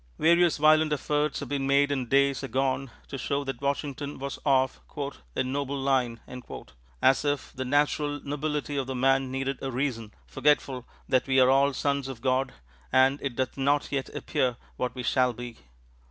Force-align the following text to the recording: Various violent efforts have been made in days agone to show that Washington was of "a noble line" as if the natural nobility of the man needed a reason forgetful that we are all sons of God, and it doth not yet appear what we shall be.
Various 0.17 0.57
violent 0.57 0.91
efforts 0.93 1.41
have 1.41 1.49
been 1.49 1.67
made 1.67 1.91
in 1.91 2.07
days 2.09 2.41
agone 2.41 2.89
to 3.07 3.19
show 3.19 3.43
that 3.43 3.61
Washington 3.61 4.17
was 4.17 4.39
of 4.43 4.79
"a 5.35 5.43
noble 5.43 5.79
line" 5.79 6.19
as 7.03 7.23
if 7.23 7.53
the 7.53 7.65
natural 7.65 8.19
nobility 8.23 8.77
of 8.77 8.87
the 8.87 8.95
man 8.95 9.29
needed 9.29 9.59
a 9.61 9.69
reason 9.69 10.11
forgetful 10.25 10.87
that 11.07 11.27
we 11.27 11.39
are 11.39 11.51
all 11.51 11.71
sons 11.73 12.07
of 12.07 12.19
God, 12.19 12.51
and 12.91 13.19
it 13.21 13.35
doth 13.35 13.57
not 13.57 13.91
yet 13.91 14.09
appear 14.15 14.57
what 14.75 14.95
we 14.95 15.03
shall 15.03 15.33
be. 15.33 15.57